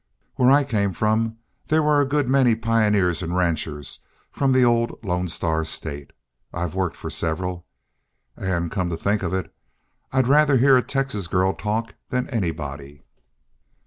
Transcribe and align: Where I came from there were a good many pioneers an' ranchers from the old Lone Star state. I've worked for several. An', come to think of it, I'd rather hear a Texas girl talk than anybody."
Where 0.33 0.49
I 0.49 0.63
came 0.63 0.93
from 0.93 1.37
there 1.67 1.83
were 1.83 2.01
a 2.01 2.07
good 2.07 2.27
many 2.27 2.55
pioneers 2.55 3.21
an' 3.21 3.33
ranchers 3.35 3.99
from 4.31 4.51
the 4.51 4.65
old 4.65 4.97
Lone 5.05 5.27
Star 5.27 5.63
state. 5.63 6.09
I've 6.51 6.73
worked 6.73 6.97
for 6.97 7.11
several. 7.11 7.67
An', 8.35 8.71
come 8.71 8.89
to 8.89 8.97
think 8.97 9.21
of 9.21 9.31
it, 9.31 9.53
I'd 10.11 10.25
rather 10.25 10.57
hear 10.57 10.75
a 10.75 10.81
Texas 10.81 11.27
girl 11.27 11.53
talk 11.53 11.93
than 12.09 12.27
anybody." 12.31 13.03